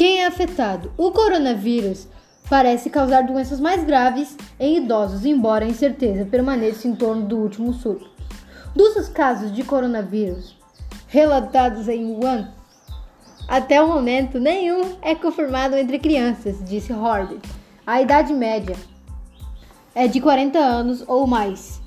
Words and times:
Quem 0.00 0.22
é 0.22 0.26
afetado? 0.26 0.90
O 0.96 1.10
coronavírus 1.10 2.08
parece 2.48 2.88
causar 2.88 3.20
doenças 3.20 3.60
mais 3.60 3.84
graves 3.84 4.34
em 4.58 4.78
idosos, 4.78 5.26
embora 5.26 5.66
a 5.66 5.68
incerteza 5.68 6.24
permaneça 6.24 6.88
em 6.88 6.96
torno 6.96 7.26
do 7.26 7.36
último 7.36 7.74
surto. 7.74 8.08
Dos 8.74 9.10
casos 9.10 9.52
de 9.52 9.62
coronavírus 9.62 10.56
relatados 11.06 11.86
em 11.86 12.12
Wuhan, 12.12 12.48
até 13.46 13.82
o 13.82 13.88
momento 13.88 14.40
nenhum 14.40 14.96
é 15.02 15.14
confirmado 15.14 15.76
entre 15.76 15.98
crianças, 15.98 16.64
disse 16.64 16.94
Horby. 16.94 17.38
A 17.86 18.00
idade 18.00 18.32
média 18.32 18.76
é 19.94 20.08
de 20.08 20.18
40 20.18 20.58
anos 20.58 21.04
ou 21.06 21.26
mais. 21.26 21.79